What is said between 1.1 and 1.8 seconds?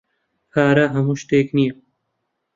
شتێک نییە.